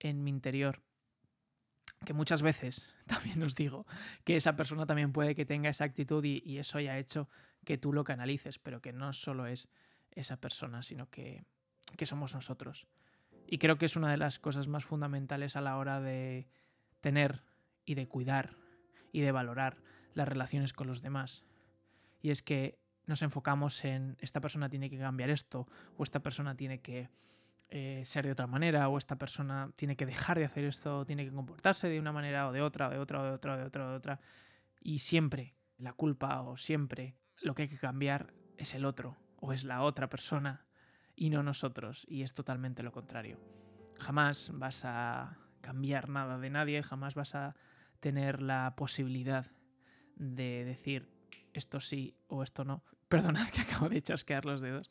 en 0.00 0.22
mi 0.22 0.30
interior. 0.30 0.82
Que 2.04 2.12
muchas 2.12 2.42
veces, 2.42 2.88
también 3.06 3.42
os 3.42 3.54
digo, 3.54 3.86
que 4.24 4.36
esa 4.36 4.56
persona 4.56 4.86
también 4.86 5.12
puede 5.12 5.34
que 5.34 5.46
tenga 5.46 5.70
esa 5.70 5.84
actitud 5.84 6.24
y, 6.24 6.58
eso 6.58 6.78
haya 6.78 6.98
hecho 6.98 7.28
que 7.64 7.78
tú 7.78 7.92
lo 7.92 8.04
canalices, 8.04 8.58
pero 8.58 8.80
que 8.80 8.92
no 8.92 9.12
solo 9.12 9.46
es 9.46 9.68
esa 10.12 10.36
persona, 10.40 10.82
sino 10.82 11.10
que, 11.10 11.44
que 11.96 12.06
somos 12.06 12.34
nosotros. 12.34 12.86
Y 13.46 13.58
creo 13.58 13.78
que 13.78 13.86
es 13.86 13.96
una 13.96 14.10
de 14.10 14.16
las 14.16 14.38
cosas 14.38 14.68
más 14.68 14.84
fundamentales 14.84 15.56
a 15.56 15.60
la 15.60 15.76
hora 15.76 16.00
de 16.00 16.48
tener 17.00 17.42
y 17.84 17.94
de 17.94 18.08
cuidar 18.08 18.56
y 19.12 19.20
de 19.20 19.32
valorar 19.32 19.78
las 20.14 20.28
relaciones 20.28 20.72
con 20.72 20.86
los 20.86 21.02
demás. 21.02 21.44
Y 22.20 22.30
es 22.30 22.42
que 22.42 22.78
nos 23.06 23.22
enfocamos 23.22 23.84
en 23.84 24.16
esta 24.20 24.40
persona 24.40 24.68
tiene 24.68 24.90
que 24.90 24.98
cambiar 24.98 25.30
esto, 25.30 25.68
o 25.96 26.02
esta 26.02 26.20
persona 26.20 26.56
tiene 26.56 26.80
que 26.80 27.08
eh, 27.68 28.02
ser 28.04 28.26
de 28.26 28.32
otra 28.32 28.48
manera, 28.48 28.88
o 28.88 28.98
esta 28.98 29.16
persona 29.16 29.70
tiene 29.76 29.96
que 29.96 30.06
dejar 30.06 30.38
de 30.38 30.44
hacer 30.44 30.64
esto, 30.64 31.04
tiene 31.04 31.24
que 31.24 31.32
comportarse 31.32 31.88
de 31.88 32.00
una 32.00 32.12
manera 32.12 32.48
o 32.48 32.52
de 32.52 32.62
otra, 32.62 32.88
o 32.88 32.90
de 32.90 32.98
otra, 32.98 33.20
o 33.20 33.24
de 33.24 33.30
otra, 33.30 33.54
o 33.54 33.56
de 33.58 33.64
otra, 33.64 33.86
o 33.86 33.90
de 33.90 33.96
otra. 33.96 34.20
Y 34.80 34.98
siempre 34.98 35.54
la 35.78 35.92
culpa 35.92 36.42
o 36.42 36.56
siempre 36.56 37.14
lo 37.42 37.54
que 37.54 37.62
hay 37.62 37.68
que 37.68 37.78
cambiar 37.78 38.32
es 38.56 38.74
el 38.74 38.84
otro 38.84 39.16
o 39.36 39.52
es 39.52 39.64
la 39.64 39.82
otra 39.82 40.08
persona 40.08 40.65
y 41.16 41.30
no 41.30 41.42
nosotros. 41.42 42.06
Y 42.08 42.22
es 42.22 42.34
totalmente 42.34 42.82
lo 42.82 42.92
contrario. 42.92 43.40
Jamás 43.98 44.52
vas 44.54 44.84
a 44.84 45.38
cambiar 45.62 46.08
nada 46.08 46.38
de 46.38 46.50
nadie, 46.50 46.82
jamás 46.82 47.14
vas 47.14 47.34
a 47.34 47.56
tener 47.98 48.42
la 48.42 48.74
posibilidad 48.76 49.46
de 50.14 50.64
decir 50.64 51.08
esto 51.54 51.80
sí 51.80 52.14
o 52.28 52.42
esto 52.42 52.64
no. 52.64 52.84
Perdonad 53.08 53.48
que 53.48 53.62
acabo 53.62 53.88
de 53.88 54.02
chasquear 54.02 54.44
los 54.44 54.60
dedos. 54.60 54.90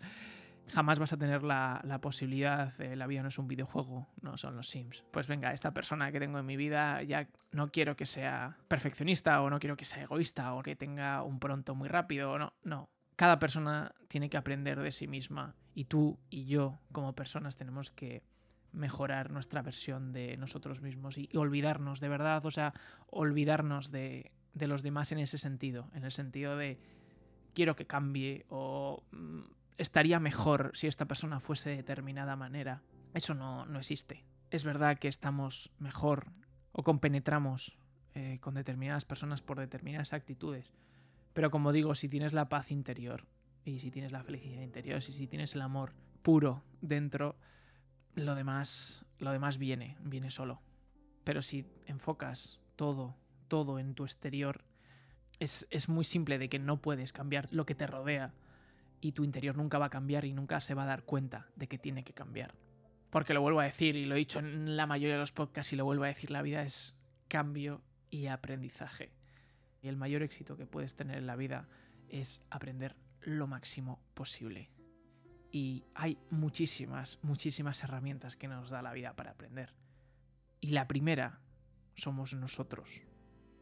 Jamás 0.68 0.98
vas 0.98 1.14
a 1.14 1.18
tener 1.18 1.44
la, 1.44 1.80
la 1.84 2.02
posibilidad, 2.02 2.74
la 2.80 3.06
vida 3.06 3.22
no 3.22 3.28
es 3.28 3.38
un 3.38 3.48
videojuego, 3.48 4.10
no 4.22 4.36
son 4.36 4.56
los 4.56 4.68
Sims. 4.68 5.04
Pues 5.12 5.28
venga, 5.28 5.54
esta 5.54 5.76
persona 5.76 6.12
que 6.12 6.20
tengo 6.20 6.40
en 6.40 6.46
mi 6.46 6.58
vida 6.58 7.04
ya 7.04 7.30
no 7.52 7.72
quiero 7.72 7.96
que 7.96 8.08
sea 8.08 8.58
perfeccionista 8.68 9.44
o 9.44 9.52
no 9.52 9.60
quiero 9.60 9.78
que 9.78 9.86
sea 9.86 10.02
egoísta 10.02 10.56
o 10.56 10.64
que 10.64 10.76
tenga 10.76 11.22
un 11.22 11.40
pronto 11.40 11.76
muy 11.76 11.88
rápido 11.88 12.32
o 12.32 12.40
no, 12.40 12.54
no. 12.64 12.90
Cada 13.16 13.38
persona 13.38 13.94
tiene 14.08 14.28
que 14.28 14.38
aprender 14.38 14.80
de 14.80 14.92
sí 14.92 15.08
misma 15.08 15.56
y 15.76 15.86
tú 15.86 16.18
y 16.32 16.46
yo 16.46 16.80
como 16.92 17.14
personas 17.14 17.58
tenemos 17.58 17.92
que 17.92 18.24
mejorar 18.72 19.30
nuestra 19.30 19.62
versión 19.62 20.14
de 20.14 20.38
nosotros 20.38 20.82
mismos 20.82 21.18
y, 21.18 21.30
olvidarnos 21.36 22.00
de 22.00 22.10
verdad, 22.10 22.46
o 22.46 22.52
sea, 22.52 22.74
olvidarnos 23.08 23.92
de, 23.92 24.32
de 24.54 24.68
los 24.68 24.82
demás 24.82 25.12
en 25.12 25.20
ese 25.20 25.38
sentido, 25.38 25.90
en 25.94 26.06
el 26.06 26.12
sentido 26.12 26.58
de 26.58 26.80
quiero 27.54 27.76
que 27.76 27.86
cambie 27.86 28.46
o 28.50 29.04
mm, 29.12 29.42
estaría 29.78 30.20
mejor 30.20 30.72
si 30.74 30.88
esta 30.88 31.06
persona 31.06 31.40
fuese 31.40 31.70
de 31.70 31.78
determinada 31.78 32.36
manera. 32.36 32.82
Eso 33.14 33.34
no, 33.34 33.66
no 33.66 33.80
existe. 33.80 34.26
Es 34.52 34.64
verdad 34.64 34.98
que 34.98 35.08
estamos 35.08 35.72
mejor 35.80 36.28
o 36.72 36.84
compenetramos 36.84 37.78
eh, 38.14 38.40
con 38.42 38.54
determinadas 38.54 39.06
personas 39.06 39.42
por 39.42 39.60
determinadas 39.60 40.14
actitudes. 40.14 40.74
Pero 41.34 41.52
como 41.52 41.74
digo, 41.74 41.96
si 41.96 42.08
tienes 42.08 42.34
la 42.34 42.48
paz 42.48 42.72
interior 42.72 43.26
y 43.66 43.80
si 43.80 43.92
tienes 43.92 44.12
la 44.12 44.24
felicidad 44.24 44.62
interior, 44.62 45.00
y 45.00 45.12
si 45.12 45.28
tienes 45.28 45.56
el 45.56 45.62
amor 45.62 45.94
puro 46.22 46.64
dentro, 46.82 47.36
lo 48.14 48.36
demás, 48.36 49.06
lo 49.18 49.32
demás 49.32 49.58
viene, 49.58 49.98
viene 50.02 50.30
solo. 50.30 50.62
Pero 51.24 51.42
si 51.42 51.66
enfocas 51.88 52.62
todo, 52.76 53.18
todo 53.48 53.80
en 53.80 53.96
tu 53.96 54.04
exterior, 54.04 54.64
es, 55.40 55.68
es 55.72 55.90
muy 55.90 56.06
simple 56.06 56.38
de 56.38 56.48
que 56.48 56.60
no 56.60 56.82
puedes 56.82 57.12
cambiar 57.12 57.50
lo 57.52 57.66
que 57.66 57.76
te 57.76 57.88
rodea 57.88 58.34
y 59.02 59.12
tu 59.12 59.24
interior 59.24 59.58
nunca 59.58 59.80
va 59.80 59.88
a 59.88 59.90
cambiar 59.90 60.26
y 60.26 60.34
nunca 60.34 60.60
se 60.60 60.76
va 60.76 60.84
a 60.84 60.88
dar 60.88 61.04
cuenta 61.04 61.48
de 61.56 61.68
que 61.68 61.80
tiene 61.80 62.04
que 62.04 62.14
cambiar. 62.14 62.54
Porque 63.10 63.34
lo 63.34 63.42
vuelvo 63.42 63.60
a 63.60 63.66
decir 63.66 63.96
y 63.96 64.06
lo 64.06 64.16
he 64.16 64.20
dicho 64.20 64.40
en 64.40 64.78
la 64.78 64.86
mayoría 64.86 65.16
de 65.16 65.20
los 65.20 65.32
podcasts 65.32 65.74
y 65.74 65.76
lo 65.76 65.86
vuelvo 65.86 66.04
a 66.04 66.08
decir, 66.08 66.32
la 66.32 66.42
vida 66.42 66.64
es 66.64 66.96
cambio 67.28 67.82
y 68.10 68.28
aprendizaje. 68.28 69.12
Y 69.82 69.88
el 69.88 69.98
mayor 69.98 70.22
éxito 70.22 70.56
que 70.56 70.66
puedes 70.66 70.96
tener 70.96 71.18
en 71.18 71.28
la 71.28 71.36
vida 71.36 71.68
es 72.10 72.44
aprender 72.50 72.96
lo 73.26 73.48
máximo 73.48 74.00
posible. 74.14 74.70
Y 75.52 75.84
hay 75.94 76.18
muchísimas, 76.30 77.20
muchísimas 77.22 77.84
herramientas 77.84 78.36
que 78.36 78.48
nos 78.48 78.70
da 78.70 78.82
la 78.82 78.94
vida 78.94 79.16
para 79.16 79.32
aprender. 79.32 79.74
Y 80.62 80.72
la 80.72 80.88
primera 80.88 81.40
somos 81.96 82.34
nosotros. 82.34 83.02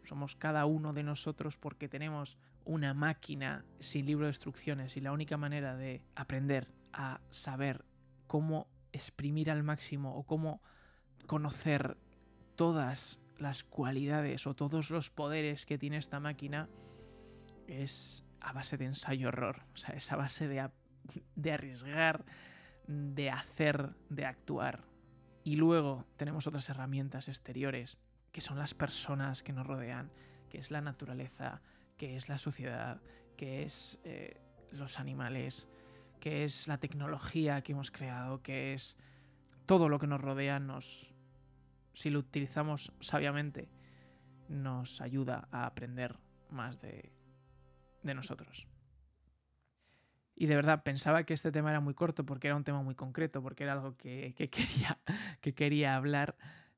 Somos 0.04 0.36
cada 0.36 0.66
uno 0.66 0.94
de 0.94 1.04
nosotros 1.04 1.58
porque 1.58 1.88
tenemos 1.88 2.38
una 2.66 2.94
máquina 2.94 3.66
sin 3.80 4.06
libro 4.06 4.26
de 4.26 4.32
instrucciones 4.32 4.98
y 4.98 5.02
la 5.02 5.12
única 5.12 5.38
manera 5.38 5.76
de 5.76 6.02
aprender 6.16 6.68
a 6.92 7.22
saber 7.30 7.86
cómo 8.28 8.68
exprimir 8.92 9.50
al 9.50 9.64
máximo 9.64 10.16
o 10.16 10.24
cómo 10.24 10.62
conocer 11.26 11.98
todas 12.56 13.20
las 13.38 13.64
cualidades 13.64 14.46
o 14.48 14.54
todos 14.54 14.90
los 14.90 15.10
poderes 15.10 15.66
que 15.66 15.78
tiene 15.78 15.98
esta 15.98 16.20
máquina 16.20 16.70
es 17.68 18.24
a 18.44 18.54
base 18.54 18.78
de 18.78 18.86
ensayo-horror. 18.86 19.64
O 19.74 19.78
sea, 19.78 19.96
es 19.96 20.12
a 20.12 20.16
base 20.16 20.48
de, 20.48 20.70
de 21.36 21.52
arriesgar, 21.52 22.26
de 22.88 23.32
hacer, 23.32 23.96
de 24.10 24.26
actuar. 24.26 24.84
Y 25.44 25.56
luego 25.56 26.06
tenemos 26.18 26.48
otras 26.48 26.70
herramientas 26.70 27.28
exteriores, 27.28 27.98
que 28.32 28.42
son 28.42 28.58
las 28.58 28.74
personas 28.74 29.44
que 29.44 29.54
nos 29.54 29.66
rodean, 29.66 30.12
que 30.50 30.58
es 30.58 30.72
la 30.72 30.82
naturaleza, 30.82 31.62
que 31.98 32.16
es 32.16 32.30
la 32.30 32.38
sociedad, 32.38 33.02
que 33.38 33.64
es 33.64 34.00
eh, 34.04 34.42
los 34.72 35.00
animales, 35.00 35.68
que 36.20 36.44
es 36.44 36.68
la 36.68 36.78
tecnología 36.78 37.62
que 37.62 37.74
hemos 37.74 37.92
creado, 37.92 38.42
que 38.42 38.74
es 38.74 38.98
todo 39.66 39.90
lo 39.90 40.00
que 40.00 40.08
nos 40.08 40.22
rodea, 40.22 40.60
nos, 40.60 41.14
si 41.94 42.10
lo 42.10 42.20
utilizamos 42.20 42.92
sabiamente, 43.00 43.70
nos 44.48 45.02
ayuda 45.02 45.48
a 45.52 45.66
aprender 45.66 46.18
más 46.50 46.80
de, 46.80 47.12
de 48.04 48.14
nosotros. 48.14 48.68
Y 50.36 50.48
de 50.48 50.56
verdad 50.56 50.84
pensaba 50.84 51.24
que 51.24 51.34
este 51.34 51.52
tema 51.52 51.70
era 51.70 51.80
muy 51.80 51.94
corto 51.94 52.26
porque 52.26 52.48
era 52.48 52.56
un 52.56 52.64
tema 52.64 52.82
muy 52.82 52.96
concreto, 52.96 53.42
porque 53.42 53.64
era 53.64 53.74
algo 53.74 53.98
que, 53.98 54.34
quería, 54.36 55.00
que 55.42 55.54
quería 55.54 55.96
hablar. 55.96 56.36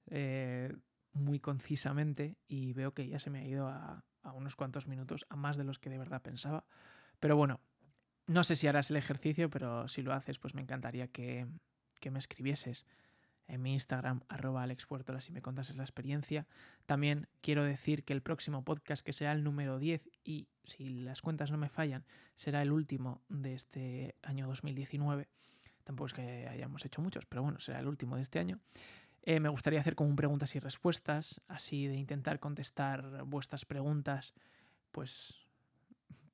Eh, 0.07 0.73
muy 1.15 1.39
concisamente 1.39 2.35
y 2.47 2.73
veo 2.73 2.93
que 2.93 3.07
ya 3.07 3.19
se 3.19 3.29
me 3.29 3.39
ha 3.39 3.47
ido 3.47 3.67
a, 3.67 4.03
a 4.21 4.31
unos 4.33 4.55
cuantos 4.55 4.87
minutos, 4.87 5.25
a 5.29 5.35
más 5.35 5.57
de 5.57 5.63
los 5.63 5.79
que 5.79 5.89
de 5.89 5.97
verdad 5.97 6.21
pensaba. 6.21 6.65
Pero 7.19 7.37
bueno, 7.37 7.61
no 8.27 8.43
sé 8.43 8.55
si 8.55 8.67
harás 8.67 8.91
el 8.91 8.97
ejercicio, 8.97 9.49
pero 9.49 9.87
si 9.87 10.01
lo 10.01 10.13
haces, 10.13 10.37
pues 10.37 10.53
me 10.53 10.61
encantaría 10.61 11.07
que, 11.07 11.47
que 11.99 12.11
me 12.11 12.19
escribieses 12.19 12.85
en 13.47 13.61
mi 13.61 13.73
Instagram, 13.73 14.21
arroba 14.27 14.63
alexpuertola, 14.63 15.21
si 15.21 15.31
me 15.31 15.41
contases 15.41 15.75
la 15.75 15.83
experiencia. 15.83 16.47
También 16.85 17.27
quiero 17.41 17.63
decir 17.63 18.03
que 18.03 18.13
el 18.13 18.21
próximo 18.21 18.63
podcast, 18.63 19.05
que 19.05 19.13
será 19.13 19.31
el 19.31 19.43
número 19.43 19.79
10, 19.79 20.09
y 20.23 20.47
si 20.63 20.89
las 20.89 21.21
cuentas 21.21 21.51
no 21.51 21.57
me 21.57 21.69
fallan, 21.69 22.05
será 22.35 22.61
el 22.61 22.71
último 22.71 23.21
de 23.29 23.53
este 23.53 24.15
año 24.23 24.47
2019. 24.47 25.27
Tampoco 25.83 26.07
es 26.07 26.13
que 26.13 26.47
hayamos 26.47 26.83
hecho 26.85 27.01
muchos, 27.01 27.25
pero 27.25 27.43
bueno, 27.43 27.59
será 27.59 27.79
el 27.79 27.87
último 27.87 28.15
de 28.15 28.23
este 28.23 28.39
año. 28.39 28.59
Eh, 29.21 29.39
me 29.39 29.49
gustaría 29.49 29.79
hacer 29.79 29.95
como 29.95 30.09
un 30.09 30.15
preguntas 30.15 30.55
y 30.55 30.59
respuestas, 30.59 31.41
así 31.47 31.87
de 31.87 31.95
intentar 31.95 32.39
contestar 32.39 33.23
vuestras 33.23 33.65
preguntas, 33.65 34.33
pues 34.91 35.44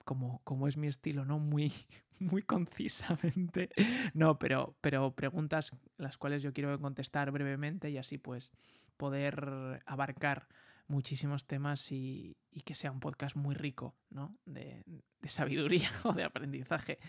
como, 0.03 0.41
como 0.43 0.67
es 0.67 0.77
mi 0.77 0.87
estilo, 0.87 1.25
¿no? 1.25 1.39
Muy, 1.39 1.73
muy 2.19 2.43
concisamente. 2.43 3.69
No, 4.13 4.39
pero, 4.39 4.75
pero 4.81 5.13
preguntas 5.15 5.71
las 5.97 6.17
cuales 6.17 6.43
yo 6.43 6.53
quiero 6.53 6.79
contestar 6.79 7.31
brevemente 7.31 7.89
y 7.89 7.97
así 7.97 8.17
pues 8.17 8.51
poder 8.97 9.81
abarcar 9.85 10.47
muchísimos 10.87 11.47
temas 11.47 11.91
y, 11.91 12.35
que 12.65 12.75
sea 12.75 12.91
un 12.91 12.99
podcast 12.99 13.35
muy 13.35 13.55
rico, 13.55 13.95
¿no? 14.09 14.35
De, 14.45 14.83
sabiduría 15.25 15.89
o 16.03 16.13
de 16.13 16.23
aprendizaje. 16.23 16.99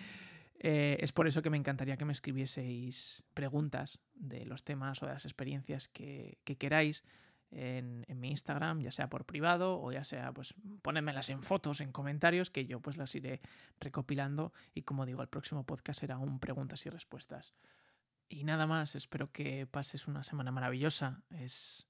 Eh, 0.64 0.96
es 1.00 1.10
por 1.10 1.26
eso 1.26 1.42
que 1.42 1.50
me 1.50 1.56
encantaría 1.56 1.96
que 1.96 2.04
me 2.04 2.12
escribieseis 2.12 3.24
preguntas 3.34 3.98
de 4.14 4.46
los 4.46 4.62
temas 4.62 5.02
o 5.02 5.06
de 5.06 5.12
las 5.12 5.24
experiencias 5.24 5.88
que 5.88 6.38
queráis 6.44 7.02
en, 7.52 8.04
mi 8.20 8.30
Instagram, 8.30 8.80
ya 8.80 8.90
sea 8.90 9.08
por 9.08 9.24
privado 9.24 9.80
o 9.80 9.92
ya 9.92 10.04
sea, 10.04 10.32
pues 10.32 10.54
ponérmelas 10.82 11.28
en 11.30 11.42
fotos, 11.42 11.80
en 11.80 11.92
comentarios, 11.92 12.50
que 12.50 12.66
yo 12.66 12.80
pues 12.80 12.96
las 12.96 13.14
iré 13.14 13.40
recopilando 13.80 14.52
y 14.74 14.82
como 14.82 15.06
digo, 15.06 15.22
el 15.22 15.28
próximo 15.28 15.64
podcast 15.64 16.00
será 16.00 16.18
un 16.18 16.38
preguntas 16.38 16.84
y 16.86 16.90
respuestas. 16.90 17.54
Y 18.28 18.44
nada 18.44 18.66
más, 18.66 18.94
espero 18.94 19.30
que 19.30 19.66
pases 19.66 20.08
una 20.08 20.24
semana 20.24 20.50
maravillosa. 20.50 21.22
Es 21.30 21.86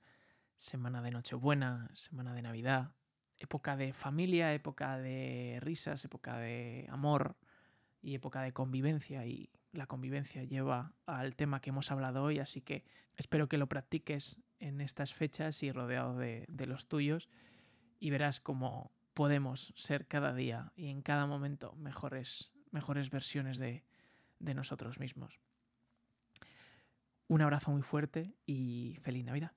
semana 0.57 1.01
de 1.01 1.13
Nochebuena, 1.13 1.89
semana 1.95 2.35
de 2.35 2.43
Navidad, 2.43 2.91
época 3.39 3.77
de 3.77 3.93
familia, 3.93 4.53
época 4.53 4.99
de 4.99 5.59
risas, 5.61 6.05
época 6.05 6.39
de 6.39 6.89
amor 6.91 7.37
y 8.01 8.15
época 8.15 8.43
de 8.43 8.53
convivencia 8.53 9.25
y 9.27 9.51
la 9.73 9.87
convivencia 9.87 10.45
lleva 10.45 10.93
al 11.07 11.35
tema 11.35 11.61
que 11.61 11.71
hemos 11.71 11.91
hablado 11.91 12.23
hoy, 12.23 12.39
así 12.39 12.61
que 12.61 12.85
espero 13.17 13.49
que 13.49 13.57
lo 13.57 13.69
practiques 13.69 14.39
en 14.63 14.81
estas 14.81 15.13
fechas 15.13 15.63
y 15.63 15.73
rodeado 15.73 16.17
de, 16.17 16.47
los 16.67 16.87
tuyos 16.87 17.29
y 17.99 18.11
verás 18.11 18.41
cómo 18.41 18.93
podemos 19.13 19.73
ser 19.77 20.07
cada 20.07 20.33
día 20.33 20.73
y 20.77 20.89
en 20.89 21.03
cada 21.03 21.27
momento 21.27 21.75
mejores, 21.75 22.53
mejores 22.71 23.11
versiones 23.11 23.59
de, 23.59 23.85
de 24.39 24.55
nosotros 24.55 25.01
mismos. 25.01 25.41
Un 27.27 27.43
abrazo 27.43 27.73
muy 27.73 27.83
fuerte 27.83 28.35
y 28.47 28.99
feliz 29.03 29.25
Navidad. 29.25 29.53